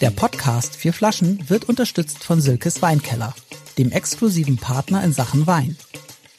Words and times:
Der 0.00 0.10
Podcast 0.10 0.76
Vier 0.76 0.92
Flaschen 0.92 1.48
wird 1.48 1.68
unterstützt 1.68 2.24
von 2.24 2.40
Silkes 2.40 2.82
Weinkeller, 2.82 3.34
dem 3.78 3.92
exklusiven 3.92 4.56
Partner 4.56 5.04
in 5.04 5.12
Sachen 5.12 5.46
Wein. 5.46 5.76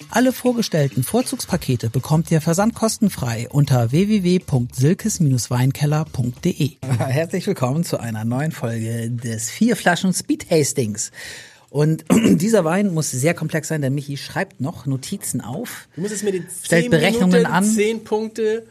Alle 0.10 0.32
vorgestellten 0.32 1.04
Vorzugspakete 1.04 1.90
bekommt 1.90 2.30
ihr 2.30 2.42
versandkostenfrei 2.42 3.48
unter 3.50 3.92
www.silkes-weinkeller.de. 3.92 6.72
Herzlich 7.00 7.48
willkommen 7.48 7.84
zu 7.84 8.00
einer 8.00 8.24
neuen 8.26 8.52
Folge 8.52 9.10
des 9.10 9.50
Vier 9.50 9.76
Flaschen 9.76 10.14
Speed 10.14 10.52
Hastings. 10.52 11.10
Und 11.70 12.06
dieser 12.12 12.64
Wein 12.66 12.94
muss 12.94 13.10
sehr 13.10 13.34
komplex 13.34 13.70
sein, 13.70 13.82
denn 13.82 13.96
Michi 13.96 14.18
schreibt 14.18 14.62
noch 14.62 14.86
Notizen 14.86 15.42
auf. 15.42 15.88
Du 15.96 16.02
musst 16.02 16.14
es 16.14 16.22
mir 16.22 16.32
die 16.32 16.44
Stellt 16.64 16.84
10 16.84 16.92
Berechnungen 16.92 17.32
Minuten, 17.32 17.52
an. 17.52 17.64
10 17.64 18.04
Punkte, 18.04 18.68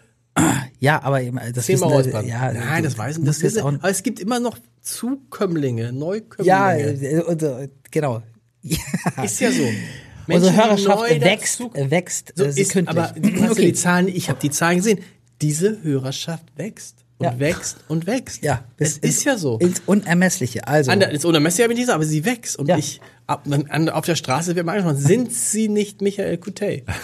Ja, 0.80 1.02
aber 1.02 1.22
eben, 1.22 1.38
das 1.54 1.66
10 1.66 1.74
wissen, 1.74 1.84
Mal 1.88 1.94
räuspern. 1.94 2.26
ja, 2.26 2.52
Nein, 2.52 2.82
das 2.82 2.98
weiß 2.98 3.18
ich. 3.18 3.24
Das 3.24 3.40
jetzt 3.42 3.60
auch, 3.60 3.68
aber 3.72 3.88
es 3.90 4.02
gibt 4.02 4.18
immer 4.18 4.40
noch 4.40 4.58
Zukömmlinge, 4.80 5.92
Neukömmlinge. 5.92 6.48
ja, 6.48 6.74
äh, 6.74 7.20
und, 7.22 7.42
äh, 7.42 7.68
genau. 7.90 8.22
Ja. 8.62 8.78
ist 9.22 9.40
ja 9.40 9.50
so. 9.52 9.62
Unsere 10.28 10.52
Menschen, 10.52 10.56
die 10.56 10.62
Hörerschaft 10.88 11.20
wächst, 11.20 11.60
dazu- 11.60 11.74
äh, 11.74 11.90
wächst 11.90 12.32
So 12.36 12.44
äh, 12.44 12.48
ist, 12.48 12.76
aber 12.88 13.14
okay, 13.50 13.66
die 13.66 13.72
Zahlen, 13.74 14.08
ich 14.08 14.28
habe 14.28 14.38
die 14.40 14.50
Zahlen 14.50 14.78
gesehen. 14.78 15.00
Diese 15.40 15.82
Hörerschaft 15.82 16.44
wächst 16.56 17.04
und 17.18 17.26
Ja. 17.26 17.38
wächst 17.40 17.78
und 17.88 18.06
wächst. 18.06 18.42
Ja, 18.44 18.64
es 18.78 18.98
bis 19.00 19.10
ist 19.16 19.24
ja 19.24 19.36
so. 19.36 19.58
Ins 19.58 19.82
Unermessliche. 19.86 20.66
Also, 20.66 20.90
Ander, 20.92 21.10
ist 21.10 21.24
unermesslich 21.24 21.64
habe 21.64 21.72
ich 21.72 21.76
nicht 21.78 21.84
gesagt, 21.86 21.96
aber 21.96 22.04
sie 22.04 22.24
wächst. 22.24 22.56
Und 22.56 22.68
Ja. 22.68 22.78
ich, 22.78 23.00
ab, 23.26 23.46
an, 23.50 23.88
auf 23.88 24.04
der 24.04 24.14
Straße 24.16 24.54
wird 24.56 24.64
man 24.64 24.76
angesprochen, 24.78 25.04
sind 25.06 25.32
Sie 25.32 25.68
nicht 25.68 26.00
Michael 26.02 26.38
Coutet? 26.38 26.84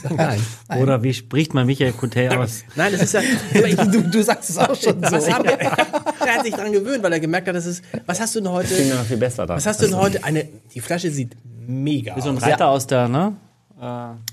Nein. 0.16 0.40
Oder 0.78 1.02
wie 1.02 1.14
spricht 1.14 1.54
man 1.54 1.66
Michael 1.66 1.92
Coutet 1.92 2.32
aus? 2.36 2.64
Nein, 2.76 2.92
das 2.92 3.02
ist 3.02 3.14
ja. 3.14 3.20
Ich, 3.20 3.76
du, 3.76 4.02
du 4.02 4.22
sagst 4.22 4.50
es 4.50 4.58
auch 4.58 4.74
schon 4.74 5.02
so. 5.02 5.16
er 5.16 6.34
hat 6.34 6.44
sich 6.44 6.54
dran 6.54 6.72
gewöhnt, 6.72 7.02
weil 7.02 7.12
er 7.12 7.20
gemerkt 7.20 7.48
hat, 7.48 7.54
dass 7.54 7.66
es. 7.66 7.82
Was 8.06 8.20
hast 8.20 8.34
du 8.34 8.40
denn 8.40 8.50
heute? 8.50 8.74
Klingt 8.74 8.94
noch 8.94 9.04
viel 9.04 9.16
besser 9.16 9.46
da. 9.46 9.56
Was 9.56 9.66
hast 9.66 9.80
du 9.82 9.86
denn 9.86 9.96
heute? 9.96 10.24
Eine, 10.24 10.48
die 10.74 10.80
Flasche 10.80 11.10
sieht 11.10 11.36
mega 11.66 12.20
So 12.20 12.30
ein 12.30 12.36
aus. 12.36 12.42
Reiter 12.42 12.68
aus 12.68 12.86
der, 12.86 13.08
ne? 13.08 13.36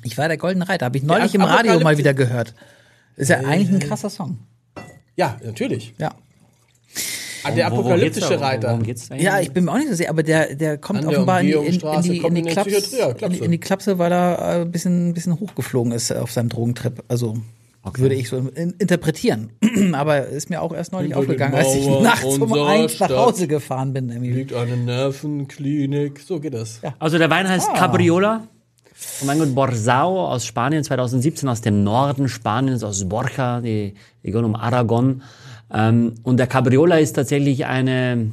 Ich 0.04 0.16
war 0.18 0.28
der 0.28 0.38
Goldene 0.38 0.70
Reiter, 0.70 0.86
habe 0.86 0.98
ich 0.98 1.04
neulich 1.04 1.34
im 1.34 1.42
Radio 1.42 1.80
mal 1.80 1.98
wieder 1.98 2.14
gehört. 2.14 2.54
Ist 3.16 3.30
ja 3.30 3.38
eigentlich 3.38 3.70
ein 3.70 3.80
krasser 3.80 4.12
Song. 4.12 4.38
Ja, 5.16 5.38
natürlich. 5.44 5.96
Ja. 5.98 6.14
Ah, 7.44 7.52
Der 7.52 7.72
Wo- 7.72 7.80
apokalyptische 7.80 8.38
da? 8.38 8.40
Reiter. 8.40 8.70
Worum 8.70 8.84
geht's 8.84 9.10
da 9.10 9.16
Ja, 9.16 9.40
ich 9.40 9.52
bin 9.52 9.66
mir 9.66 9.72
auch 9.72 9.78
nicht 9.78 9.90
so 9.90 9.96
sicher, 9.96 10.10
aber 10.10 10.24
der, 10.24 10.56
der 10.56 10.78
kommt 10.78 11.00
An 11.00 11.08
der 11.10 11.18
offenbar 11.18 11.42
in 11.42 11.48
die, 11.48 11.54
in, 11.54 11.64
in 11.66 12.02
die, 12.02 12.18
in 12.18 12.36
die 12.36 12.42
Klaps, 12.44 12.94
in, 13.22 13.34
in 13.34 13.52
die 13.52 13.58
Klapse, 13.60 13.98
weil 13.98 14.12
er 14.12 14.40
äh, 14.40 14.62
ein 14.62 14.72
bisschen, 14.72 15.10
ein 15.10 15.14
bisschen 15.14 15.40
hochgeflogen 15.40 15.92
ist 15.92 16.12
äh, 16.12 16.16
auf 16.16 16.32
seinem 16.32 16.50
Drogentrip. 16.50 17.04
Also 17.08 17.38
würde 17.96 18.16
ich 18.16 18.30
so 18.30 18.38
in, 18.38 18.72
interpretieren. 18.78 19.52
aber 19.94 20.28
ist 20.28 20.50
mir 20.50 20.62
auch 20.62 20.74
erst 20.74 20.92
neulich 20.92 21.14
Hinter 21.14 21.22
den 21.22 21.42
aufgegangen, 21.42 21.56
als 21.56 21.76
ich 21.76 21.88
nachts 21.88 22.38
um 22.38 22.54
eins 22.54 23.00
nach 23.00 23.10
Hause 23.10 23.48
gefahren 23.48 23.94
bin. 23.94 24.10
Irgendwie. 24.10 24.32
Liegt 24.32 24.54
eine 24.54 24.78
Nervenklinik. 24.78 26.20
So 26.20 26.40
geht 26.40 26.54
das. 26.54 26.82
Ja. 26.82 26.94
Also 27.00 27.18
der 27.18 27.30
Wein 27.30 27.48
heißt 27.48 27.74
Cabriola. 27.74 28.48
Und 29.22 29.28
mein 29.28 29.40
Gott, 29.40 29.56
Borsao 29.56 30.28
aus 30.28 30.46
Spanien 30.46 30.84
2017, 30.84 31.48
aus 31.48 31.62
dem 31.62 31.86
Norden 31.86 32.28
Spaniens, 32.28 32.84
aus 32.84 33.08
Borja, 33.08 33.62
die 33.62 33.94
Region 34.26 34.44
um 34.44 34.56
Aragon. 34.56 35.22
Ähm, 35.72 36.14
und 36.24 36.38
der 36.38 36.48
Cabriola 36.48 36.98
ist 36.98 37.14
tatsächlich 37.14 37.66
eine, 37.66 38.32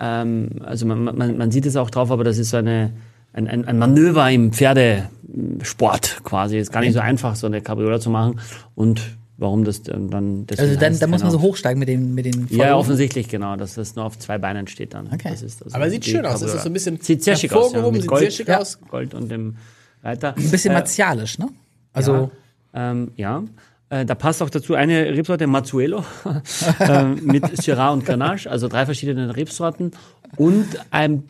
ähm, 0.00 0.50
also 0.64 0.86
man, 0.86 1.04
man, 1.04 1.36
man 1.36 1.50
sieht 1.50 1.66
es 1.66 1.76
auch 1.76 1.90
drauf, 1.90 2.10
aber 2.10 2.24
das 2.24 2.38
ist 2.38 2.50
so 2.50 2.56
eine, 2.56 2.92
ein, 3.32 3.48
ein, 3.48 3.64
ein 3.66 3.78
Manöver 3.78 4.30
im 4.30 4.52
Pferdesport 4.52 6.20
quasi. 6.24 6.58
Ist 6.58 6.72
gar 6.72 6.80
nicht 6.80 6.94
so 6.94 7.00
einfach, 7.00 7.36
so 7.36 7.46
eine 7.46 7.60
Cabriola 7.60 8.00
zu 8.00 8.10
machen. 8.10 8.40
Und 8.74 9.02
warum 9.38 9.64
das 9.64 9.82
dann 9.82 10.08
dann 10.10 10.46
Also 10.56 10.74
dann, 10.74 10.92
heißt, 10.92 11.02
da 11.02 11.06
muss 11.06 11.22
man 11.22 11.30
so 11.30 11.38
genau. 11.38 11.50
hochsteigen 11.50 11.78
mit 11.78 11.88
den, 11.88 12.14
mit 12.14 12.24
den 12.24 12.48
Ja, 12.50 12.76
offensichtlich, 12.76 13.28
genau, 13.28 13.56
dass 13.56 13.74
das 13.74 13.94
nur 13.94 14.04
auf 14.04 14.18
zwei 14.18 14.38
Beinen 14.38 14.66
steht 14.66 14.94
dann. 14.94 15.08
Okay. 15.12 15.28
Das 15.30 15.42
ist 15.42 15.62
also 15.62 15.76
Aber 15.76 15.90
sieht 15.90 16.04
schön 16.04 16.24
aus. 16.24 16.40
Das 16.40 16.54
ist 16.54 16.62
so 16.62 16.70
ein 16.70 16.72
bisschen 16.72 16.98
Sieht 17.00 17.22
sehr 17.22 17.36
schick 17.36 17.52
aus. 17.52 17.72
Ja, 17.72 17.82
mit 17.90 18.02
sieht 18.02 18.06
Gold, 18.08 18.22
sehr 18.22 18.30
schick 18.30 18.48
ja, 18.48 18.60
aus. 18.60 18.78
Gold 18.88 19.14
und 19.14 19.30
dem 19.30 19.56
Reiter. 20.02 20.34
Ein 20.36 20.50
bisschen 20.50 20.70
äh, 20.70 20.74
martialisch, 20.74 21.38
ne? 21.38 21.48
Also, 21.92 22.30
ähm, 22.74 23.12
ja. 23.16 23.42
Äh, 23.88 24.04
da 24.04 24.14
passt 24.16 24.42
auch 24.42 24.50
dazu 24.50 24.74
eine 24.74 25.14
Rebsorte 25.16 25.46
Mazzuelo 25.46 26.04
ähm, 26.80 27.20
mit 27.22 27.44
Syrah 27.62 27.90
und 27.90 28.04
Grenache, 28.04 28.50
also 28.50 28.66
drei 28.68 28.84
verschiedene 28.84 29.36
Rebsorten 29.36 29.92
und 30.36 30.66
ein 30.90 31.22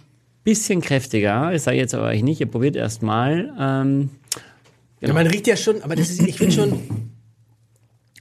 bisschen 0.43 0.81
kräftiger. 0.81 1.53
Ich 1.53 1.63
sage 1.63 1.77
jetzt 1.77 1.95
aber 1.95 2.07
eigentlich 2.09 2.23
nicht, 2.23 2.41
ihr 2.41 2.47
probiert 2.47 2.77
erst 2.77 3.03
mal. 3.03 3.53
Ähm, 3.59 4.11
Ja, 5.01 5.13
man 5.13 5.27
riecht 5.27 5.47
ja 5.47 5.57
schon, 5.57 5.83
aber 5.83 5.97
das 5.97 6.09
ist, 6.09 6.23
ich 6.23 6.37
finde 6.39 6.55
schon, 6.55 6.81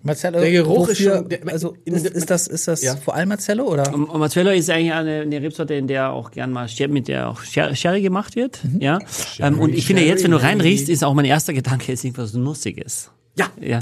Marcello, 0.04 0.40
Der 0.40 0.52
Geruch 0.52 0.90
ist 0.90 1.02
schon- 1.02 1.30
der- 1.30 1.48
also 1.48 1.76
ist, 1.86 2.06
ist 2.06 2.30
das, 2.30 2.48
ist 2.48 2.68
das 2.68 2.84
Ja. 2.84 2.96
vor 2.96 3.16
allem 3.16 3.30
Marcello 3.30 3.64
oder? 3.64 3.92
Und 3.94 4.04
und 4.06 4.20
Mazzuelo 4.20 4.52
ist 4.52 4.70
eigentlich 4.70 4.92
eine, 4.94 5.22
eine 5.22 5.42
Rebsorte, 5.42 5.74
in 5.74 5.88
der 5.88 6.12
auch 6.12 6.30
gern 6.30 6.52
mal 6.52 6.68
Sher- 6.68 6.90
mit 6.90 7.08
der 7.08 7.30
auch 7.30 7.42
Sher- 7.42 7.74
Sherry 7.76 8.02
gemacht 8.02 8.36
wird. 8.36 8.60
Ja. 8.80 9.00
ähm, 9.40 9.60
und 9.60 9.74
ich 9.74 9.88
finde 9.88 10.04
jetzt, 10.04 10.24
wenn 10.24 10.30
du 10.32 10.38
Sherry. 10.38 10.50
reinriechst, 10.52 10.90
ist 10.90 11.04
auch 11.04 11.14
mein 11.16 11.26
erster 11.26 11.54
Gedanke, 11.54 11.92
ist 11.92 12.04
irgendwas 12.04 12.34
Nussiges. 12.34 13.10
ja. 13.38 13.48
Ja. 13.62 13.80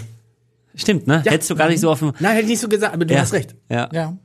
Stimmt, 0.75 1.07
ne? 1.07 1.21
Hättest 1.25 1.49
du 1.49 1.55
gar 1.55 1.69
nicht 1.69 1.79
so 1.79 1.91
auf 1.91 1.99
dem. 1.99 2.13
Nein, 2.19 2.33
hätte 2.33 2.43
ich 2.43 2.49
nicht 2.49 2.61
so 2.61 2.67
gesagt, 2.67 2.93
aber 2.93 3.05
du 3.05 3.13
ja. 3.13 3.21
hast 3.21 3.33
recht. 3.33 3.55
Ja. 3.69 3.89
Ja. 3.91 4.17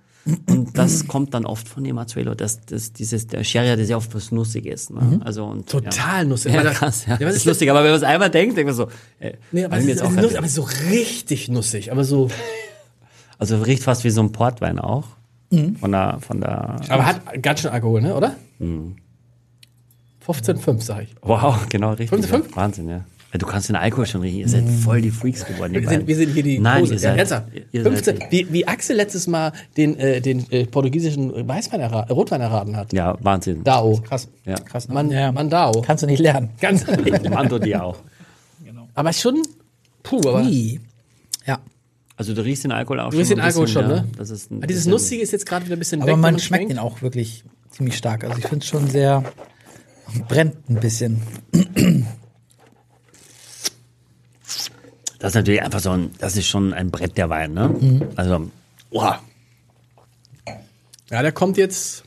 Und 0.47 0.77
das 0.77 1.07
kommt 1.07 1.33
dann 1.33 1.47
oft 1.47 1.69
von 1.69 1.85
dem 1.85 1.97
Mazzuelo, 1.97 2.35
dass 2.35 2.61
das, 2.67 2.93
dieses, 2.93 3.27
der 3.29 3.45
Sherry 3.45 3.69
ja 3.69 3.77
sehr 3.83 3.97
oft 3.97 4.15
was 4.15 4.31
Nussiges. 4.31 4.91
Ne? 4.91 5.21
Also, 5.25 5.45
und, 5.47 5.69
Total 5.69 6.27
nussig. 6.27 6.53
Ja, 6.53 6.59
Weil 6.59 6.67
ja 6.67 6.73
krass, 6.73 7.07
ja. 7.07 7.13
Ja, 7.13 7.19
das 7.21 7.31
ist 7.31 7.37
ist 7.43 7.45
lustig, 7.47 7.71
aber 7.71 7.83
wenn 7.83 7.91
man 7.91 7.99
es 7.99 8.03
einmal 8.03 8.31
denkt, 8.31 8.57
denkt 8.57 8.67
man 8.67 8.77
so, 8.77 8.89
äh, 9.21 9.35
Nee, 9.53 9.65
aber, 9.65 9.77
es 9.77 9.85
ist, 9.85 9.89
jetzt 9.89 10.03
auch 10.03 10.11
nussig, 10.11 10.37
aber 10.39 10.49
so 10.49 10.69
richtig 10.91 11.49
nussig, 11.49 11.93
aber 11.93 12.05
so. 12.05 12.29
also 13.39 13.63
riecht 13.63 13.83
fast 13.83 14.05
wie 14.05 14.11
so 14.11 14.21
ein 14.21 14.33
Portwein 14.33 14.79
auch. 14.79 15.05
Mhm. 15.51 15.77
Von 15.77 15.93
der, 15.93 16.19
von 16.21 16.41
der, 16.41 16.77
Aber 16.89 17.07
hat 17.07 17.43
ganz 17.43 17.61
schön 17.61 17.71
Alkohol, 17.71 18.03
ne, 18.03 18.15
oder? 18.15 18.35
Mhm. 18.59 18.97
15,5, 20.27 20.83
sag 20.83 21.05
ich. 21.05 21.15
wow, 21.23 21.57
genau, 21.71 21.91
richtig. 21.91 22.11
Fünf 22.11 22.27
zu 22.27 22.33
ja. 22.33 22.39
fünf? 22.39 22.55
Wahnsinn, 22.55 22.89
ja. 22.91 23.05
Ja, 23.33 23.39
Du 23.39 23.45
kannst 23.47 23.69
den 23.69 23.77
Alkohol 23.77 24.07
schon 24.07 24.23
riechen. 24.23 24.39
Ihr 24.41 24.49
seid 24.49 24.65
voll 24.83 25.03
die 25.03 25.11
Freaks 25.11 25.45
geworden. 25.45 25.75
Wir 25.75 25.87
sind, 25.89 26.07
wir 26.07 26.17
sind 26.17 26.33
hier 26.33 26.43
die 26.43 26.59
Nein, 26.59 26.87
ihr 26.87 26.99
seid, 26.99 27.19
ernsthaft. 27.19 27.49
ihr 27.73 27.83
15, 27.83 28.17
seid, 28.21 28.33
wie, 28.33 28.51
wie 28.53 28.67
Axel 28.67 28.97
letztes 28.97 29.27
Mal 29.27 29.53
den, 29.77 29.99
äh, 29.99 30.21
den 30.23 30.51
äh, 30.51 30.65
portugiesischen 30.67 31.47
Weißwein 31.47 31.81
erra- 31.83 32.09
Rotwein 32.11 32.41
erraten 32.41 32.75
hat. 32.77 32.93
ja, 32.95 33.17
Wahnsinn. 33.21 33.65
Dao. 33.65 34.01
Krass. 34.01 34.29
Ja. 34.47 34.55
Krass. 34.57 34.89
Ne? 34.89 34.95
Man, 34.95 35.11
ja. 35.11 35.31
Mandao. 35.31 35.83
Kannst 35.83 36.03
du 36.05 36.07
nicht 36.07 36.21
lernen. 36.21 36.51
Ganz. 36.61 36.87
Mando 37.31 37.59
die 37.59 37.77
auch. 37.77 37.99
aber 38.95 39.13
schon. 39.13 39.43
Puh, 40.03 40.21
aber. 40.21 40.41
Ui. 40.43 40.81
Ja. 41.47 41.59
Also 42.17 42.35
du 42.35 42.43
riechst 42.43 42.65
den 42.65 42.73
Alkohol 42.73 43.01
auch 43.01 43.11
Du 43.11 43.19
riechst 43.19 43.29
schon. 43.31 43.37
den 43.37 43.43
ein 43.43 43.47
Alkohol 43.49 43.67
bisschen, 43.67 43.83
schon, 43.83 43.91
ja. 43.91 44.03
ne? 44.03 44.09
Das 44.17 44.31
ist 44.31 44.51
ein 44.51 44.57
Aber 44.57 44.67
dieses 44.67 44.87
Nussige 44.87 45.23
ist 45.23 45.33
jetzt 45.33 45.45
gerade 45.45 45.67
wieder 45.67 45.77
ein 45.77 45.79
bisschen 45.81 46.01
Aber 46.01 46.09
weg. 46.09 46.15
wenn 46.15 46.21
man 46.21 46.33
man 46.35 46.41
schmeckt 46.41 46.61
schwenkt. 46.63 46.73
den 46.73 46.79
auch 46.79 47.03
wirklich 47.03 47.45
ziemlich 47.71 47.97
stark. 47.97 48.25
Also 48.25 48.39
ich 48.39 48.47
finde 48.47 48.63
es 48.65 48.67
schon 48.67 48.89
sehr, 48.89 49.23
brennt 50.29 50.55
ein 50.71 50.77
bisschen. 50.81 51.21
Das 55.19 55.31
ist 55.33 55.35
natürlich 55.35 55.63
einfach 55.63 55.81
so 55.81 55.91
ein, 55.91 56.11
das 56.19 56.37
ist 56.37 56.47
schon 56.47 56.73
ein 56.73 56.91
Brett 56.91 57.17
der 57.17 57.29
Wein, 57.29 57.53
ne? 57.55 57.69
Mhm. 57.69 58.03
Also, 58.17 58.51
Oha. 58.91 59.21
Ja, 61.11 61.23
der 61.23 61.33
kommt 61.33 61.57
jetzt. 61.57 62.05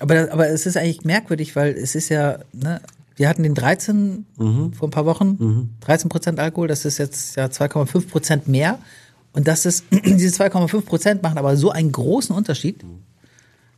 Aber, 0.00 0.14
das- 0.14 0.30
aber 0.30 0.48
es 0.48 0.66
ist 0.66 0.76
eigentlich 0.76 1.04
merkwürdig, 1.04 1.54
weil 1.56 1.72
es 1.72 1.94
ist 1.94 2.08
ja, 2.08 2.38
ne, 2.52 2.80
wir 3.16 3.28
hatten 3.28 3.42
den 3.42 3.54
13 3.54 4.26
vor 4.36 4.88
ein 4.88 4.90
paar 4.90 5.06
Wochen, 5.06 5.70
13 5.80 6.08
Prozent 6.08 6.38
Alkohol, 6.40 6.66
das 6.68 6.84
ist 6.84 6.98
jetzt 6.98 7.36
ja 7.36 7.46
2,5 7.46 8.08
Prozent 8.08 8.48
mehr. 8.48 8.78
Und 9.32 9.46
das 9.48 9.64
ist, 9.66 9.84
diese 9.90 10.28
2,5 10.42 10.80
Prozent 10.82 11.22
machen 11.22 11.38
aber 11.38 11.56
so 11.56 11.70
einen 11.70 11.92
großen 11.92 12.34
Unterschied, 12.34 12.82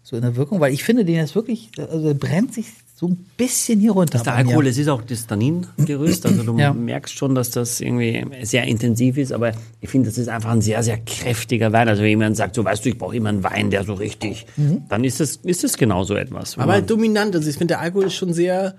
so 0.07 0.17
in 0.17 0.23
der 0.23 0.37
Wirkung, 0.37 0.61
weil 0.61 0.73
ich 0.75 0.85
finde 0.85 1.05
den 1.07 1.15
jetzt 1.17 1.35
wirklich, 1.35 1.71
also 1.79 2.05
der 2.09 2.15
brennt 2.15 2.53
sich 2.53 2.67
so 2.95 3.09
ein 3.09 3.25
bisschen 3.39 3.81
hier 3.81 3.93
runter. 3.93 4.19
der 4.19 4.25
bei 4.31 4.31
mir. 4.45 4.49
Alkohol, 4.51 4.67
es 4.67 4.77
ist 4.77 4.89
auch 4.89 5.01
das 5.03 5.27
Tanningerüst, 5.27 6.27
also 6.27 6.43
du 6.43 6.59
Ja. 6.59 6.73
merkst 6.75 7.17
schon, 7.17 7.35
dass 7.35 7.51
das 7.51 7.81
irgendwie 7.81 8.23
sehr 8.43 8.65
intensiv 8.65 9.17
ist, 9.17 9.33
aber 9.33 9.53
ich 9.81 9.89
finde, 9.89 10.09
das 10.11 10.19
ist 10.19 10.29
einfach 10.29 10.51
ein 10.51 10.61
sehr, 10.61 10.83
sehr 10.83 10.99
kräftiger 10.99 11.73
Wein. 11.73 11.89
Also 11.89 12.03
wenn 12.03 12.11
jemand 12.11 12.37
sagt, 12.37 12.55
so 12.55 12.65
weißt 12.65 12.85
du, 12.85 12.91
ich 12.91 12.99
brauche 12.99 13.17
immer 13.17 13.31
einen 13.31 13.43
Wein, 13.43 13.71
der 13.71 13.83
so 13.85 13.95
richtig, 13.95 14.47
dann 14.89 15.05
ist 15.05 15.21
es, 15.23 15.37
ist 15.37 15.65
es 15.65 15.77
genau 15.79 16.05
so 16.05 16.15
etwas. 16.15 16.59
Aber 16.59 16.73
halt 16.73 16.89
dominant. 16.91 17.35
Also 17.35 17.49
ich 17.49 17.57
finde, 17.57 17.73
der 17.73 17.81
Alkohol 17.81 18.05
ist 18.05 18.15
schon 18.15 18.33
sehr. 18.35 18.75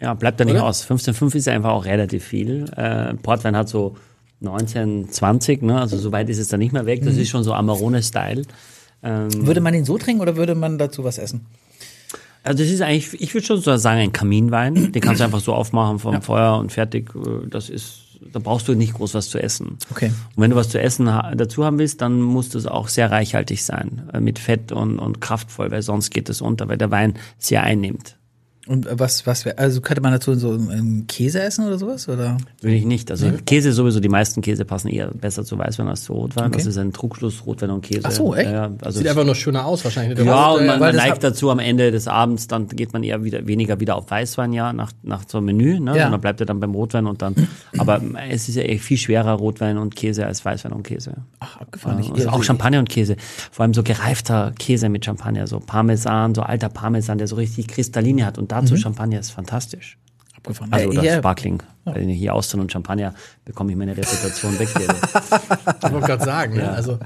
Ja, 0.00 0.14
bleibt 0.14 0.38
da 0.38 0.44
nicht 0.44 0.54
Oder? 0.54 0.64
aus. 0.64 0.86
15,5 0.88 1.34
ist 1.34 1.48
einfach 1.48 1.70
auch 1.72 1.84
relativ 1.84 2.22
viel. 2.24 2.66
Äh, 2.76 3.14
Portwein 3.14 3.56
hat 3.56 3.68
so 3.68 3.96
19, 4.40 5.10
20, 5.10 5.62
ne? 5.62 5.80
also 5.80 5.98
so 5.98 6.12
weit 6.12 6.30
ist 6.30 6.38
es 6.38 6.46
dann 6.46 6.60
nicht 6.60 6.72
mehr 6.72 6.86
weg. 6.86 7.02
Das 7.04 7.16
ist 7.16 7.28
schon 7.28 7.42
so 7.42 7.52
Amarone-Style. 7.52 8.42
Ähm, 9.02 9.46
Würde 9.46 9.60
man 9.60 9.72
den 9.72 9.84
so 9.84 9.96
trinken 9.98 10.20
oder 10.20 10.36
würde 10.36 10.54
man 10.54 10.78
dazu 10.78 11.04
was 11.04 11.18
essen? 11.18 11.46
also 12.44 12.62
das 12.62 12.72
ist 12.72 12.80
eigentlich, 12.80 13.20
ich 13.20 13.34
würde 13.34 13.46
schon 13.46 13.60
so 13.60 13.76
sagen, 13.76 14.00
ein 14.00 14.12
Kaminwein. 14.12 14.92
Den 14.92 15.02
kannst 15.02 15.20
du 15.20 15.24
einfach 15.24 15.40
so 15.40 15.52
aufmachen 15.54 15.98
vom 15.98 16.22
Feuer 16.22 16.56
und 16.58 16.72
fertig. 16.72 17.10
Äh, 17.14 17.46
Das 17.48 17.68
ist, 17.68 18.00
da 18.32 18.38
brauchst 18.38 18.66
du 18.68 18.74
nicht 18.74 18.94
groß 18.94 19.14
was 19.14 19.28
zu 19.28 19.38
essen. 19.42 19.76
Okay. 19.90 20.06
Und 20.34 20.42
wenn 20.42 20.50
du 20.50 20.56
was 20.56 20.68
zu 20.70 20.80
essen 20.80 21.12
ha- 21.12 21.34
dazu 21.34 21.64
haben 21.64 21.78
willst, 21.78 22.00
dann 22.00 22.20
muss 22.20 22.48
das 22.48 22.66
auch 22.66 22.88
sehr 22.88 23.10
reichhaltig 23.10 23.62
sein. 23.64 24.08
Äh, 24.12 24.20
mit 24.20 24.38
Fett 24.38 24.72
und, 24.72 24.98
und 24.98 25.20
kraftvoll, 25.20 25.70
weil 25.70 25.82
sonst 25.82 26.10
geht 26.10 26.28
es 26.28 26.40
unter, 26.40 26.68
weil 26.68 26.78
der 26.78 26.90
Wein 26.90 27.14
sehr 27.38 27.62
einnimmt. 27.62 28.16
Und 28.68 28.86
was, 28.92 29.26
was 29.26 29.46
wär, 29.46 29.58
also 29.58 29.80
könnte 29.80 30.02
man 30.02 30.12
dazu 30.12 30.34
so 30.34 30.50
einen 30.50 31.06
Käse 31.06 31.40
essen 31.40 31.66
oder 31.66 31.78
sowas? 31.78 32.06
Oder? 32.06 32.36
Würde 32.60 32.76
ich 32.76 32.84
nicht. 32.84 33.10
Also 33.10 33.30
Käse 33.46 33.72
sowieso, 33.72 33.98
die 33.98 34.10
meisten 34.10 34.42
Käse 34.42 34.66
passen 34.66 34.88
eher 34.88 35.08
besser 35.08 35.42
zu 35.42 35.58
Weißwein 35.58 35.88
als 35.88 36.04
zu 36.04 36.12
Rotwein. 36.12 36.48
Okay. 36.48 36.58
Das 36.58 36.66
ist 36.66 36.76
ein 36.76 36.92
Trugschluss, 36.92 37.46
Rotwein 37.46 37.70
und 37.70 37.80
Käse. 37.80 38.02
Ach 38.04 38.10
so, 38.10 38.34
echt? 38.34 38.50
Ja, 38.50 38.70
also 38.82 38.98
Sieht 38.98 39.08
einfach 39.08 39.24
nur 39.24 39.34
schöner 39.34 39.64
aus 39.64 39.82
wahrscheinlich. 39.84 40.18
ja, 40.18 40.50
und 40.50 40.66
man, 40.66 40.78
man 40.78 40.94
neigt 40.94 41.24
dazu 41.24 41.50
am 41.50 41.60
Ende 41.60 41.90
des 41.90 42.08
Abends, 42.08 42.46
dann 42.46 42.68
geht 42.68 42.92
man 42.92 43.02
eher 43.02 43.24
wieder 43.24 43.46
weniger 43.46 43.80
wieder 43.80 43.96
auf 43.96 44.10
Weißwein, 44.10 44.52
ja, 44.52 44.74
nach, 44.74 44.92
nach 45.02 45.22
so 45.26 45.38
einem 45.38 45.46
Menü, 45.46 45.80
ne? 45.80 45.96
Ja. 45.96 46.06
Und 46.06 46.12
dann 46.12 46.20
bleibt 46.20 46.40
er 46.40 46.46
dann 46.46 46.60
beim 46.60 46.74
Rotwein 46.74 47.06
und 47.06 47.22
dann, 47.22 47.34
aber 47.78 48.02
es 48.30 48.50
ist 48.50 48.56
ja 48.56 48.64
echt 48.64 48.84
viel 48.84 48.98
schwerer 48.98 49.32
Rotwein 49.32 49.78
und 49.78 49.96
Käse 49.96 50.26
als 50.26 50.44
Weißwein 50.44 50.72
und 50.72 50.82
Käse. 50.82 51.14
Ach, 51.40 51.60
abgefahren. 51.60 52.02
Ja, 52.02 52.12
also 52.12 52.28
auch 52.28 52.42
Champagner 52.42 52.80
und 52.80 52.90
Käse. 52.90 53.16
Vor 53.50 53.62
allem 53.62 53.72
so 53.72 53.82
gereifter 53.82 54.52
Käse 54.58 54.90
mit 54.90 55.06
Champagner, 55.06 55.46
so 55.46 55.58
Parmesan, 55.58 56.34
so 56.34 56.42
alter 56.42 56.68
Parmesan, 56.68 57.16
der 57.16 57.28
so 57.28 57.36
richtig 57.36 57.68
Kristalline 57.68 58.26
hat. 58.26 58.36
Und 58.36 58.52
dazu 58.60 58.76
Champagner 58.76 59.20
ist 59.20 59.30
fantastisch. 59.30 59.98
abgefahren. 60.36 60.72
Also 60.72 60.86
Mhm. 60.86 60.92
Ja, 60.92 61.00
oder 61.00 61.08
hier- 61.10 61.18
Sparkling. 61.18 61.62
Weil 61.84 62.04
hier 62.04 62.32
Austern 62.34 62.60
und 62.60 62.70
Champagner 62.70 63.12
bekomme 63.44 63.72
ich 63.72 63.76
meine 63.78 63.96
Reputation 63.96 64.56
weg. 64.58 64.68
Ich 64.78 65.92
wollte 65.92 66.06
gerade 66.06 66.24
sagen. 66.24 66.54
ne? 66.56 66.70
Also 66.70 66.98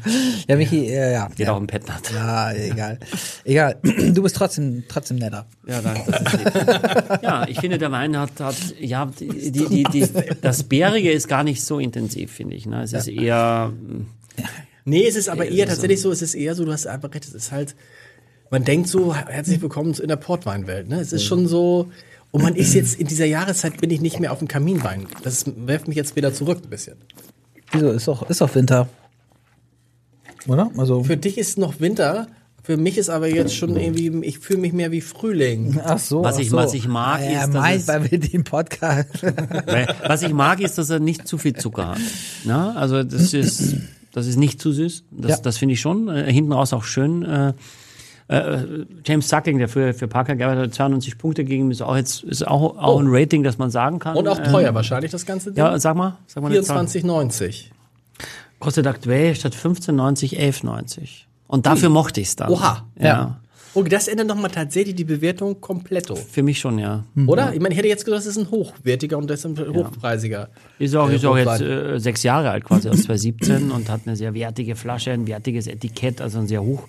Ja, 0.49 0.57
Michi, 0.57 0.93
ja, 0.93 1.09
ja. 1.11 1.29
Geht 1.35 1.49
auch 1.49 1.57
im 1.59 1.67
Petnat. 1.67 2.11
Ja, 2.13 2.53
egal. 2.53 2.99
Egal. 3.45 3.77
Du 3.83 4.23
bist 4.23 4.37
trotzdem, 4.37 4.85
trotzdem 4.89 5.17
netter. 5.19 5.47
Ja, 5.67 5.81
danke. 5.81 6.03
Ja, 7.23 7.47
ich 7.49 7.59
finde, 7.61 7.79
der 7.79 7.91
Wein 7.93 8.17
hat, 8.19 8.39
hat 8.41 8.57
ja, 8.81 9.07
die, 9.19 9.51
die, 9.51 9.85
die, 9.85 10.09
das 10.43 10.65
Bärige 10.65 11.11
ist 11.13 11.27
gar 11.29 11.45
nicht 11.45 11.63
so 11.65 11.79
intensiv, 11.79 12.33
finde 12.33 12.55
ich. 12.57 12.67
Ne? 12.67 12.83
Es 12.83 12.93
ist 12.93 13.09
eher, 13.09 13.73
Nee, 14.85 15.07
es 15.07 15.15
ist 15.17 15.29
aber 15.29 15.47
eher 15.47 15.67
tatsächlich 15.69 16.01
so, 16.01 16.11
es 16.11 16.23
ist 16.23 16.35
eher 16.35 16.55
so, 16.55 16.65
du 16.65 16.73
hast 16.73 16.87
einfach 16.87 17.15
recht, 17.15 17.25
es 17.25 17.35
ist 17.35 17.53
halt, 17.53 17.77
man 18.53 18.65
denkt 18.65 18.87
so, 18.89 19.15
herzlich 19.15 19.63
willkommen 19.63 19.95
in 19.95 20.09
der 20.09 20.17
Portweinwelt, 20.17 20.87
ne? 20.87 21.01
Es 21.01 21.13
ist 21.15 21.25
schon 21.25 21.49
so, 21.49 21.89
und 22.33 22.43
man 22.43 22.55
ist 22.55 22.75
jetzt, 22.75 23.01
in 23.01 23.07
dieser 23.07 23.25
Jahreszeit 23.25 23.81
bin 23.81 23.89
ich 23.91 24.03
nicht 24.03 24.21
mehr 24.21 24.31
auf 24.31 24.41
dem 24.41 24.47
Kaminwein. 24.49 25.07
Das 25.23 25.47
werft 25.57 25.89
mich 25.89 25.97
jetzt 25.97 26.17
wieder 26.17 26.35
zurück 26.35 26.61
ein 26.63 26.69
bisschen. 26.69 26.97
Wieso? 27.73 27.91
Ist 27.91 28.07
doch, 28.07 28.29
ist 28.29 28.43
doch 28.43 28.55
Winter. 28.55 28.89
Oder? 30.47 30.71
Also. 30.77 31.03
Für 31.03 31.17
dich 31.17 31.39
ist 31.39 31.57
noch 31.57 31.81
Winter, 31.81 32.27
für 32.63 32.77
mich 32.77 32.99
ist 32.99 33.09
aber 33.09 33.27
jetzt 33.27 33.57
schon 33.57 33.75
irgendwie, 33.75 34.09
ich 34.27 34.39
fühle 34.39 34.59
mich 34.61 34.75
mehr 34.75 34.91
wie 34.93 35.01
Frühling. 35.01 35.81
Ach 35.83 35.99
so. 35.99 36.23
Was 36.23 36.37
ach 36.37 36.41
ich- 36.41 36.51
so. 36.51 36.57
was 36.59 36.75
ich 36.75 36.87
mag, 36.87 37.23
ja, 37.23 37.45
ist, 37.45 37.55
dass 37.55 37.55
meint, 37.55 37.81
es- 37.81 37.89
weil 37.89 38.11
wir 38.11 38.21
den 38.21 38.45
Podcast. 38.45 39.09
was 40.07 40.23
ich 40.23 40.33
mag, 40.35 40.61
ist, 40.61 40.77
dass 40.77 40.91
er 40.91 41.01
nicht 41.01 41.27
zu 41.27 41.39
viel 41.39 41.55
Zucker 41.55 41.89
hat. 41.93 41.99
Ne? 42.45 42.77
Also 42.77 43.03
das 43.03 43.33
ist, 43.33 43.77
das 44.13 44.27
ist 44.27 44.37
nicht 44.37 44.61
zu 44.61 44.73
süß. 44.73 45.05
Das, 45.11 45.31
Ja. 45.31 45.37
das 45.39 45.57
finde 45.57 45.73
ich 45.73 45.81
schon. 45.81 46.09
Äh, 46.09 46.31
hinten 46.31 46.53
raus 46.53 46.75
auch 46.75 46.85
schön. 46.85 47.23
Äh, 47.23 47.55
äh, 48.33 48.87
James 49.05 49.29
Suckling, 49.29 49.59
der 49.59 49.69
für, 49.69 49.93
für 49.95 50.09
Parker 50.09 50.37
gearbeitet 50.37 50.65
hat, 50.71 50.75
92 50.75 51.19
Punkte 51.19 51.45
gegeben, 51.45 51.71
ist 51.71 51.83
auch 51.83 51.97
jetzt 51.97 52.25
ist 52.25 52.47
auch, 52.47 52.79
auch 52.79 53.01
ein 53.01 53.07
Rating, 53.09 53.43
das 53.43 53.59
man 53.59 53.71
sagen 53.71 53.99
kann. 53.99 54.17
Und 54.17 54.29
auch 54.29 54.39
Ähm, 54.39 54.45
teuer 54.51 54.75
wahrscheinlich, 54.75 55.11
das 55.11 55.27
ganze 55.27 55.53
Ding. 55.53 55.63
Ja, 55.63 55.79
sag 55.79 55.97
mal. 55.97 56.17
Sag 56.27 56.43
mal 56.43 56.51
eine 56.51 56.63
Zahl. 56.63 56.85
24,90. 56.85 57.67
Kostet 58.59 58.87
aktuell 58.87 59.35
statt 59.35 59.55
15,90 59.55 60.39
11,90. 60.39 61.25
Und 61.49 61.67
dafür 61.67 61.89
mochte 61.89 62.21
ich 62.21 62.29
es 62.29 62.37
dann. 62.37 62.51
Oha. 62.51 62.87
Ja. 62.99 63.05
Ja. 63.05 63.41
Oh, 63.75 63.83
das 63.83 64.07
ändert 64.07 64.27
nochmal 64.27 64.51
tatsächlich 64.51 64.95
die 64.95 65.05
Bewertung 65.05 65.61
kompletto. 65.61 66.15
Für 66.15 66.43
mich 66.43 66.59
schon, 66.61 66.79
ja. 66.79 67.05
Oder? 67.27 67.55
Ich 67.55 67.61
meine, 67.61 67.73
ich 67.73 67.79
hätte 67.79 67.89
jetzt 67.89 68.05
gedacht, 68.05 68.21
das 68.21 68.27
ist 68.27 68.37
ein 68.37 68.51
hochwertiger 68.51 69.17
und 69.17 69.31
das 69.31 69.45
ist 69.45 69.47
ein 69.47 69.75
hochpreisiger. 69.75 70.51
Ist 70.79 70.95
auch, 70.95 71.09
äh, 71.09 71.17
ist 71.17 71.25
auch 71.25 71.39
jetzt 71.39 71.63
äh, 71.63 71.99
sechs 71.99 72.23
Jahre 72.23 72.51
alt 72.51 72.65
quasi, 72.65 72.91
aus 72.91 73.03
2017 73.05 73.71
und 73.71 73.89
hat 73.89 74.03
eine 74.05 74.15
sehr 74.15 74.35
wertige 74.35 74.77
Flasche, 74.77 75.13
ein 75.13 75.27
wertiges 75.27 75.67
Etikett, 75.69 76.21
also 76.21 76.39
ein 76.39 76.49
sehr 76.49 76.63
hoch, 76.63 76.87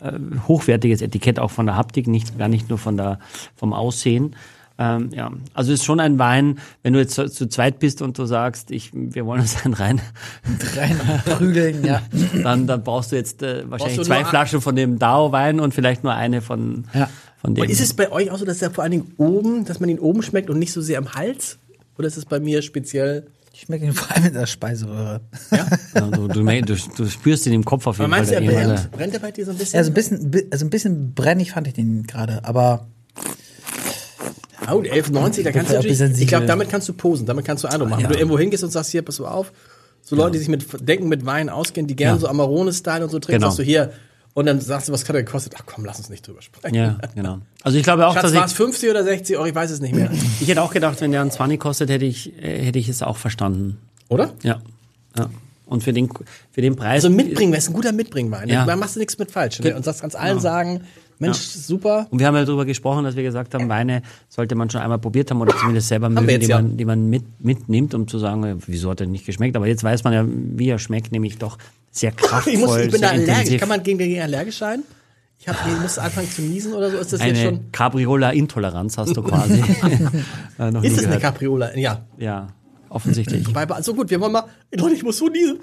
äh, 0.00 0.12
hochwertiges 0.46 1.02
Etikett 1.02 1.38
auch 1.38 1.50
von 1.50 1.66
der 1.66 1.76
Haptik, 1.76 2.06
nicht, 2.06 2.38
gar 2.38 2.48
nicht 2.48 2.68
nur 2.68 2.78
von 2.78 2.96
der, 2.96 3.18
vom 3.56 3.72
Aussehen. 3.72 4.36
Ähm, 4.78 5.10
ja, 5.12 5.32
also 5.54 5.72
ist 5.72 5.84
schon 5.84 6.00
ein 6.00 6.18
Wein, 6.18 6.58
wenn 6.82 6.92
du 6.92 6.98
jetzt 6.98 7.14
zu, 7.14 7.30
zu 7.30 7.48
zweit 7.48 7.78
bist 7.78 8.02
und 8.02 8.18
du 8.18 8.26
sagst, 8.26 8.70
ich, 8.70 8.90
wir 8.92 9.24
wollen 9.24 9.40
uns 9.40 9.64
einen 9.64 9.72
rein, 9.72 10.02
Rein 10.76 11.00
prügeln, 11.24 11.82
ja. 11.82 12.02
dann, 12.42 12.66
dann 12.66 12.82
brauchst 12.82 13.10
du 13.10 13.16
jetzt 13.16 13.42
äh, 13.42 13.70
wahrscheinlich 13.70 14.02
zwei 14.02 14.24
Flaschen 14.24 14.60
von 14.60 14.76
dem 14.76 14.98
Dao-Wein 14.98 15.60
und 15.60 15.72
vielleicht 15.72 16.04
nur 16.04 16.12
eine 16.12 16.42
von, 16.42 16.84
Ja. 16.92 17.08
von 17.40 17.54
dem. 17.54 17.62
Und 17.62 17.70
ist 17.70 17.80
es 17.80 17.94
bei 17.94 18.12
euch 18.12 18.30
auch 18.30 18.36
so, 18.36 18.44
dass 18.44 18.60
er 18.60 18.70
vor 18.70 18.84
allen 18.84 18.90
Dingen 18.90 19.14
oben, 19.16 19.64
dass 19.64 19.80
man 19.80 19.88
ihn 19.88 19.98
oben 19.98 20.22
schmeckt 20.22 20.50
und 20.50 20.58
nicht 20.58 20.72
so 20.72 20.82
sehr 20.82 20.98
am 20.98 21.14
Hals? 21.14 21.58
Oder 21.96 22.08
ist 22.08 22.18
es 22.18 22.26
bei 22.26 22.38
mir 22.38 22.60
speziell? 22.60 23.28
Ich 23.58 23.62
schmecke 23.62 23.86
ihn 23.86 23.94
vor 23.94 24.14
allem 24.14 24.26
in 24.26 24.34
der 24.34 24.44
Speiseröhre. 24.44 25.22
ja, 25.50 25.66
du, 26.10 26.28
du, 26.28 26.42
du, 26.44 26.76
du 26.94 27.06
spürst 27.08 27.46
ihn 27.46 27.54
im 27.54 27.64
Kopf 27.64 27.86
auf 27.86 27.96
jeden 27.96 28.04
Aber 28.12 28.16
meinst 28.18 28.30
du, 28.30 28.34
Fall. 28.34 28.44
er 28.44 28.50
der 28.50 28.54
brennt, 28.58 28.68
Ehemalige- 28.80 28.96
brennt 28.98 29.14
er 29.14 29.20
bei 29.20 29.30
dir 29.30 29.44
so 29.46 29.50
ein 29.52 29.56
bisschen? 29.56 29.74
Ja, 29.76 29.78
also 29.78 29.90
ein 29.90 29.94
bisschen, 29.94 30.30
bi- 30.30 30.46
also 30.50 30.66
ein 30.66 30.70
bisschen 30.70 31.14
brennig 31.14 31.52
fand 31.52 31.66
ich 31.66 31.72
den 31.72 32.02
gerade, 32.06 32.44
aber 32.44 32.86
Oh, 34.70 34.80
11,90, 34.82 35.42
da 35.42 35.52
kannst 35.52 35.70
du 35.70 35.76
natürlich, 35.76 36.00
ich 36.20 36.26
glaube, 36.26 36.44
damit 36.44 36.68
kannst 36.68 36.86
du 36.88 36.92
posen, 36.92 37.24
damit 37.24 37.44
kannst 37.46 37.64
du 37.64 37.68
Eindruck 37.68 37.88
machen. 37.88 38.02
Wenn 38.02 38.10
du 38.10 38.16
irgendwo 38.18 38.38
hingehst 38.38 38.62
und 38.62 38.70
sagst, 38.72 38.90
hier, 38.90 39.00
pass 39.02 39.20
mal 39.20 39.28
auf, 39.30 39.52
so 40.02 40.16
Leute, 40.16 40.32
die 40.32 40.38
sich 40.38 40.48
mit 40.48 40.66
Denken 40.86 41.08
mit 41.08 41.24
Wein 41.24 41.48
auskennen, 41.48 41.86
die 41.88 41.96
gerne 41.96 42.16
Ja. 42.16 42.20
so 42.20 42.26
Amarone-Style 42.28 43.04
und 43.04 43.10
so 43.10 43.18
trinken, 43.20 43.38
Genau. 43.40 43.46
sagst 43.48 43.60
du 43.60 43.62
hier, 43.62 43.92
und 44.36 44.44
dann 44.44 44.60
sagst 44.60 44.86
du, 44.86 44.92
was 44.92 45.08
hat 45.08 45.16
er 45.16 45.22
gekostet? 45.22 45.54
Ach 45.56 45.62
komm, 45.64 45.86
lass 45.86 45.96
uns 45.96 46.10
nicht 46.10 46.26
drüber 46.26 46.42
sprechen. 46.42 46.74
Ja, 46.74 46.98
genau. 47.14 47.38
Also 47.62 47.78
ich 47.78 47.84
glaube 47.84 48.06
auch, 48.06 48.12
Schatz, 48.12 48.24
dass 48.24 48.34
war 48.34 48.44
es 48.44 48.52
50 48.52 48.90
oder 48.90 49.02
60 49.02 49.34
Euro? 49.38 49.46
Ich 49.46 49.54
weiß 49.54 49.70
es 49.70 49.80
nicht 49.80 49.94
mehr. 49.94 50.10
ich 50.40 50.46
hätte 50.46 50.60
auch 50.60 50.74
gedacht, 50.74 51.00
wenn 51.00 51.10
der 51.10 51.22
einen 51.22 51.30
20 51.30 51.58
kostet, 51.58 51.88
hätte 51.88 52.04
ich, 52.04 52.36
äh, 52.42 52.66
hätte 52.66 52.78
ich 52.78 52.90
es 52.90 53.02
auch 53.02 53.16
verstanden. 53.16 53.78
Oder? 54.10 54.34
Ja. 54.42 54.60
ja. 55.16 55.30
Und 55.64 55.84
für 55.84 55.94
den, 55.94 56.10
für 56.52 56.60
den 56.60 56.76
Preis. 56.76 57.02
Also 57.02 57.08
mitbringen, 57.08 57.50
das 57.50 57.64
ist 57.64 57.70
ein 57.70 57.72
guter 57.72 57.92
Mitbringwein. 57.92 58.46
Ja. 58.50 58.66
Da 58.66 58.76
machst 58.76 58.96
du 58.96 59.00
nichts 59.00 59.16
mit 59.16 59.30
falsch. 59.30 59.58
Ne? 59.60 59.74
Und 59.74 59.86
sagst 59.86 60.02
ganz 60.02 60.14
allen 60.14 60.38
sagen, 60.38 60.82
Mensch, 61.18 61.38
super. 61.38 62.06
Und 62.10 62.18
wir 62.18 62.26
haben 62.26 62.34
ja 62.34 62.44
darüber 62.44 62.66
gesprochen, 62.66 63.04
dass 63.04 63.16
wir 63.16 63.22
gesagt 63.22 63.54
haben, 63.54 63.70
Weine 63.70 64.02
sollte 64.28 64.54
man 64.54 64.68
schon 64.68 64.82
einmal 64.82 64.98
probiert 64.98 65.30
haben 65.30 65.40
oder 65.40 65.56
zumindest 65.56 65.88
selber 65.88 66.10
mögen, 66.10 66.28
jetzt, 66.28 66.42
die 66.44 66.50
ja. 66.50 66.60
man, 66.60 66.76
die 66.76 66.84
man 66.84 67.08
mit, 67.08 67.24
mitnimmt, 67.38 67.94
um 67.94 68.06
zu 68.06 68.18
sagen, 68.18 68.62
wieso 68.66 68.90
hat 68.90 69.00
er 69.00 69.06
nicht 69.06 69.24
geschmeckt. 69.24 69.56
Aber 69.56 69.66
jetzt 69.66 69.82
weiß 69.82 70.04
man 70.04 70.12
ja, 70.12 70.26
wie 70.26 70.68
er 70.68 70.78
schmeckt, 70.78 71.12
nämlich 71.12 71.38
doch 71.38 71.56
sehr 71.96 72.12
kraftvoll, 72.12 72.52
Ich, 72.52 72.60
muss, 72.60 72.76
ich 72.76 72.90
bin 72.90 73.00
da 73.00 73.08
allergisch. 73.08 73.28
intensiv. 73.30 73.60
Kann 73.60 73.68
man 73.68 73.82
gegen, 73.82 73.98
gegen 73.98 74.20
allergisch 74.20 74.58
sein? 74.58 74.82
Ich, 75.38 75.48
hab, 75.48 75.56
ich 75.66 75.80
muss 75.80 75.98
anfangen 75.98 76.30
zu 76.30 76.42
niesen 76.42 76.74
oder 76.74 76.90
so. 76.90 76.98
Ist 76.98 77.12
das 77.12 77.20
jetzt 77.20 77.38
Eine 77.38 77.44
schon? 77.44 77.72
Cabriola-Intoleranz 77.72 78.98
hast 78.98 79.16
du 79.16 79.22
quasi. 79.22 79.54
äh, 80.58 80.70
noch 80.70 80.82
Ist 80.82 80.96
das 80.96 81.04
eine 81.04 81.16
gehört. 81.16 81.22
Capriola? 81.22 81.76
Ja. 81.76 82.04
Ja, 82.18 82.48
offensichtlich. 82.88 83.54
Weil, 83.54 83.70
also 83.70 83.94
gut, 83.94 84.10
wir 84.10 84.20
wollen 84.20 84.32
mal. 84.32 84.44
Leute, 84.74 84.94
ich 84.94 85.02
muss 85.02 85.18
so 85.18 85.28
niesen. 85.28 85.58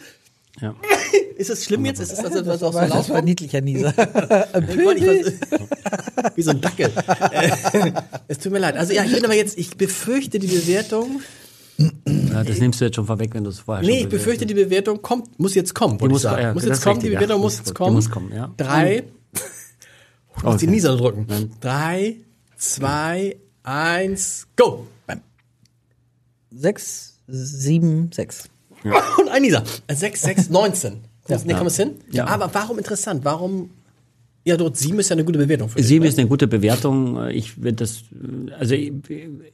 Ja. 0.61 0.75
Ist 1.37 1.49
das 1.49 1.65
schlimm 1.65 1.83
jetzt? 1.85 1.99
Ist 1.99 2.11
das, 2.11 2.21
das, 2.21 2.43
das, 2.43 2.61
auch 2.61 2.71
so 2.71 2.79
das 2.79 2.89
laut? 2.89 3.09
war 3.09 3.17
ein 3.17 3.25
niedlicher 3.25 3.61
Nieser. 3.61 3.91
Wie 6.35 6.41
so 6.43 6.51
ein 6.51 6.61
Dackel. 6.61 6.91
Äh, 7.31 7.91
es 8.27 8.37
tut 8.37 8.51
mir 8.51 8.59
leid. 8.59 8.77
Also 8.77 8.93
ja, 8.93 9.03
ich 9.03 9.13
bin 9.13 9.25
aber 9.25 9.33
jetzt, 9.33 9.57
ich 9.57 9.75
befürchte 9.75 10.37
die 10.37 10.47
Bewertung. 10.47 11.21
Ja, 11.77 12.43
das 12.43 12.59
nimmst 12.59 12.79
du 12.81 12.85
jetzt 12.85 12.95
schon 12.95 13.05
vorweg, 13.05 13.33
wenn 13.33 13.43
du 13.43 13.49
es 13.49 13.59
vorher 13.59 13.83
Nee, 13.83 14.01
ich 14.01 14.09
befürchte 14.09 14.45
die 14.45 14.53
Bewertung 14.53 15.01
kommt, 15.01 15.39
muss 15.39 15.55
jetzt 15.55 15.73
kommen, 15.73 15.97
ich 16.01 16.07
muss- 16.07 16.21
sagen. 16.21 16.41
ja, 16.41 16.53
muss 16.53 16.65
jetzt 16.65 16.83
kommen, 16.83 16.99
die 16.99 17.07
richtig, 17.07 17.19
Bewertung 17.19 17.37
ja. 17.37 17.43
muss 17.43 17.57
jetzt 17.57 17.69
die 17.69 17.73
kommen. 17.73 17.95
muss 17.95 18.09
kommen, 18.09 18.31
ja. 18.33 18.53
Drei. 18.57 19.03
Ich 20.35 20.43
muss 20.43 20.57
die 20.57 20.65
Okay. 20.65 20.67
Nieser 20.67 20.97
drücken. 20.97 21.51
Drei, 21.61 22.17
zwei, 22.57 23.37
eins, 23.63 24.47
go. 24.55 24.87
Sechs, 26.51 27.19
sieben, 27.27 28.11
sechs. 28.11 28.43
Und 29.17 29.29
ein 29.29 29.41
Nieser. 29.41 29.63
Sechs, 29.91 30.21
sechs, 30.21 30.49
neunzehn. 30.49 31.01
Ja. 31.27 31.37
Nee, 31.45 31.53
kommen 31.53 31.69
wir 31.69 31.85
hin? 31.85 31.95
Ja. 32.11 32.27
Aber 32.27 32.53
warum 32.53 32.77
interessant? 32.77 33.23
Warum? 33.25 33.69
Ja, 34.45 34.57
dort 34.57 34.75
sieben 34.75 34.99
ist 34.99 35.09
ja 35.09 35.15
eine 35.15 35.23
gute 35.23 35.39
Bewertung 35.39 35.69
für. 35.69 35.81
Sieben 35.81 36.03
ne? 36.03 36.09
ist 36.09 36.19
eine 36.19 36.27
gute 36.27 36.47
Bewertung. 36.47 37.29
Ich 37.29 37.61
würde 37.61 37.77
das, 37.77 38.03
also 38.59 38.75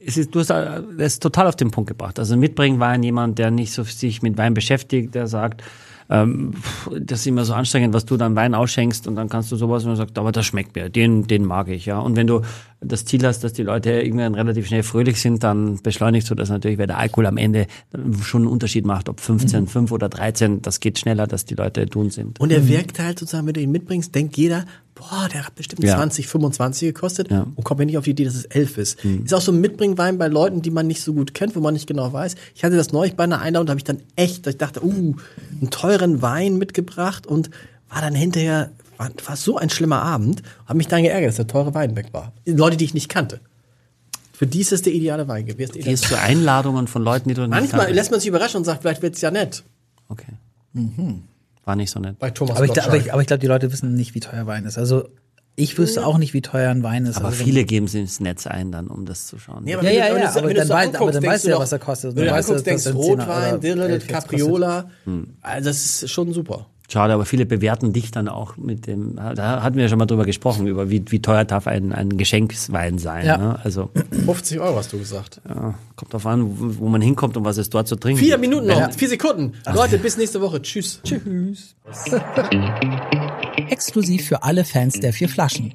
es 0.04 0.16
ist, 0.16 0.34
du 0.34 0.40
hast 0.40 0.50
das 0.50 1.20
total 1.20 1.46
auf 1.46 1.54
den 1.54 1.70
Punkt 1.70 1.88
gebracht. 1.88 2.18
Also 2.18 2.36
mitbringen 2.36 2.80
war 2.80 2.96
jemand, 3.00 3.38
der 3.38 3.52
nicht 3.52 3.72
so 3.72 3.84
sich 3.84 4.20
mit 4.22 4.36
Wein 4.36 4.52
beschäftigt, 4.52 5.14
der 5.14 5.28
sagt, 5.28 5.62
ähm, 6.10 6.54
das 7.00 7.20
ist 7.20 7.26
immer 7.26 7.44
so 7.44 7.54
anstrengend, 7.54 7.94
was 7.94 8.04
du 8.04 8.16
dann 8.16 8.34
Wein 8.34 8.54
ausschenkst 8.54 9.06
und 9.06 9.14
dann 9.14 9.28
kannst 9.28 9.52
du 9.52 9.56
sowas 9.56 9.84
und 9.84 9.90
du 9.90 9.96
sagst, 9.96 10.18
aber 10.18 10.32
das 10.32 10.44
schmeckt 10.44 10.74
mir, 10.74 10.88
den, 10.88 11.28
den 11.28 11.44
mag 11.44 11.68
ich, 11.68 11.86
ja. 11.86 12.00
Und 12.00 12.16
wenn 12.16 12.26
du 12.26 12.42
das 12.80 13.04
Ziel 13.04 13.24
hast, 13.24 13.44
dass 13.44 13.52
die 13.52 13.62
Leute 13.62 13.92
irgendwann 13.92 14.34
relativ 14.34 14.66
schnell 14.66 14.82
fröhlich 14.82 15.20
sind, 15.20 15.44
dann 15.44 15.80
beschleunigst 15.82 16.28
du 16.28 16.34
das 16.34 16.48
natürlich, 16.48 16.78
weil 16.78 16.88
der 16.88 16.98
Alkohol 16.98 17.26
am 17.26 17.36
Ende 17.36 17.68
schon 18.22 18.42
einen 18.42 18.50
Unterschied 18.50 18.84
macht, 18.84 19.08
ob 19.08 19.20
15, 19.20 19.68
5 19.68 19.92
oder 19.92 20.08
13, 20.08 20.62
das 20.62 20.80
geht 20.80 20.98
schneller, 20.98 21.28
dass 21.28 21.44
die 21.44 21.54
Leute 21.54 21.86
tun 21.86 22.10
sind. 22.10 22.40
Und 22.40 22.50
er 22.50 22.66
wirkt 22.68 22.98
halt 22.98 23.18
sozusagen, 23.18 23.46
wenn 23.46 23.54
du 23.54 23.60
ihn 23.60 23.70
mitbringst, 23.70 24.12
denkt 24.12 24.36
jeder, 24.36 24.64
boah, 25.00 25.28
der 25.32 25.46
hat 25.46 25.54
bestimmt 25.54 25.82
Ja. 25.82 25.96
20, 25.96 26.28
25 26.28 26.88
gekostet 26.94 27.30
Ja. 27.30 27.46
und 27.56 27.64
kommt 27.64 27.80
ja 27.80 27.86
nicht 27.86 27.98
auf 27.98 28.04
die 28.04 28.10
Idee, 28.10 28.24
dass 28.24 28.34
es 28.34 28.44
11 28.44 28.76
ist. 28.78 29.04
Ist 29.04 29.32
auch 29.34 29.40
so 29.40 29.50
ein 29.52 29.60
Mitbringwein 29.60 30.18
bei 30.18 30.28
Leuten, 30.28 30.62
die 30.62 30.70
man 30.70 30.86
nicht 30.86 31.00
so 31.02 31.14
gut 31.14 31.32
kennt, 31.34 31.56
wo 31.56 31.60
man 31.60 31.74
nicht 31.74 31.86
genau 31.86 32.12
weiß. 32.12 32.34
Ich 32.54 32.62
hatte 32.64 32.76
das 32.76 32.92
neulich 32.92 33.16
bei 33.16 33.24
einer 33.24 33.40
Einladung, 33.40 33.66
da 33.66 33.70
habe 33.72 33.80
ich 33.80 33.84
dann 33.84 34.02
echt, 34.16 34.46
ich 34.46 34.58
dachte, 34.58 34.84
uh, 34.84 35.14
einen 35.60 35.70
teuren 35.70 36.22
Wein 36.22 36.58
mitgebracht 36.58 37.26
und 37.26 37.50
war 37.88 38.00
dann 38.02 38.14
hinterher, 38.14 38.70
war, 38.98 39.10
war 39.26 39.36
so 39.36 39.56
ein 39.56 39.70
schlimmer 39.70 40.02
Abend, 40.02 40.42
habe 40.66 40.76
mich 40.76 40.88
dann 40.88 41.02
geärgert, 41.02 41.28
dass 41.30 41.36
der 41.36 41.46
teure 41.46 41.74
Wein 41.74 41.96
weg 41.96 42.08
war. 42.12 42.32
Leute, 42.44 42.76
die 42.76 42.84
ich 42.84 42.94
nicht 42.94 43.08
kannte. 43.08 43.40
Für 44.32 44.46
die 44.46 44.60
ist 44.60 44.72
es 44.72 44.82
der 44.82 44.92
ideale 44.94 45.28
Wein 45.28 45.44
gewesen. 45.46 45.72
Gehst 45.80 46.10
du 46.10 46.18
Einladungen 46.18 46.86
von 46.86 47.02
Leuten, 47.02 47.28
die 47.28 47.34
du 47.34 47.42
nicht 47.42 47.50
Manchmal 47.50 47.80
kanntest? 47.80 47.94
lässt 47.96 48.10
man 48.10 48.20
sich 48.20 48.28
überraschen 48.28 48.58
und 48.58 48.64
sagt, 48.64 48.82
vielleicht 48.82 49.02
wird's 49.02 49.20
ja 49.20 49.30
nett. 49.30 49.64
Okay. 50.08 50.32
War 51.64 51.76
nicht 51.76 51.90
so 51.90 52.00
nett. 52.00 52.18
Bei 52.18 52.30
Thomas 52.30 52.56
Aber 52.56 52.64
ich, 52.64 52.82
aber 52.82 52.96
ich, 52.96 53.12
aber 53.12 53.20
ich 53.22 53.26
glaube, 53.28 53.40
die 53.40 53.46
Leute 53.46 53.72
wissen 53.72 53.94
nicht, 53.94 54.14
wie 54.14 54.20
teuer 54.20 54.46
Wein 54.46 54.64
ist. 54.64 54.78
Also 54.78 55.08
Ich 55.56 55.76
wüsste 55.76 56.06
auch 56.06 56.16
nicht, 56.16 56.32
wie 56.32 56.40
teuer 56.40 56.70
ein 56.70 56.82
Wein 56.82 57.04
ist. 57.04 57.16
Aber 57.18 57.26
Also, 57.28 57.44
viele 57.44 57.64
geben 57.64 57.86
sie 57.86 58.00
ins 58.00 58.18
Netz 58.20 58.46
ein 58.46 58.72
dann, 58.72 58.86
um 58.88 59.04
das 59.04 59.26
zu 59.26 59.38
schauen. 59.38 59.64
Nee, 59.64 59.74
aber 59.74 59.82
Ja, 59.84 59.90
ja, 59.90 60.08
du- 60.14 60.20
ja, 60.20 60.32
du- 60.32 60.38
aber 60.38 60.48
du 60.48 60.54
dann 60.54 60.66
so 60.68 60.74
anguckst, 60.74 61.00
aber 61.02 61.12
dann 61.12 61.22
weißt 61.22 61.44
du 61.44 61.48
ja, 61.50 61.58
was 61.58 61.72
er 61.72 61.78
kostet. 61.78 62.16
Wenn 62.16 62.24
du 62.24 62.30
Du 62.30 62.34
weißt, 62.36 62.48
anguckst, 62.48 62.66
denkst 62.66 62.84
du 62.84 62.90
Rotwein, 62.92 63.60
jetzt 63.90 64.08
Capriola. 64.08 64.90
Also 65.42 65.68
das 65.68 65.76
ist 66.02 66.10
schon 66.10 66.32
super. 66.32 66.66
Schade, 66.92 67.14
aber 67.14 67.24
viele 67.24 67.46
bewerten 67.46 67.92
dich 67.92 68.10
dann 68.10 68.28
auch 68.28 68.56
mit 68.56 68.88
dem, 68.88 69.14
da 69.14 69.62
hatten 69.62 69.76
wir 69.76 69.84
ja 69.84 69.88
schon 69.88 69.98
mal 69.98 70.06
drüber 70.06 70.24
gesprochen, 70.24 70.66
über 70.66 70.90
wie, 70.90 71.04
wie 71.08 71.22
teuer 71.22 71.44
darf 71.44 71.68
ein, 71.68 71.92
ein 71.92 72.16
Geschenkswein 72.16 72.98
sein. 72.98 73.26
Ja. 73.26 73.38
Ne? 73.38 73.60
Also 73.62 73.90
50 74.24 74.58
Euro 74.58 74.76
hast 74.76 74.92
du 74.92 74.98
gesagt. 74.98 75.40
ja, 75.48 75.74
kommt 75.94 76.12
drauf 76.12 76.26
an, 76.26 76.58
wo, 76.58 76.84
wo 76.84 76.88
man 76.88 77.00
hinkommt 77.00 77.36
und 77.36 77.44
was 77.44 77.58
es 77.58 77.70
dort 77.70 77.86
zu 77.86 77.94
trinken 77.94 78.18
Vier 78.18 78.38
gibt. 78.38 78.40
Minuten 78.40 78.66
noch, 78.66 78.92
vier 78.92 79.08
Sekunden. 79.08 79.52
Leute, 79.72 79.98
bis 79.98 80.16
nächste 80.16 80.40
Woche. 80.40 80.60
Tschüss. 80.62 81.00
Tschüss. 81.04 81.76
Exklusiv 83.70 84.26
für 84.26 84.42
alle 84.42 84.64
Fans 84.64 84.98
der 84.98 85.12
vier 85.12 85.28
Flaschen. 85.28 85.74